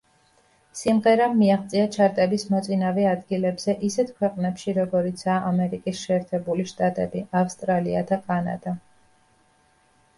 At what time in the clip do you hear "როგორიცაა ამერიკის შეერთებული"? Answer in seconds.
4.79-6.69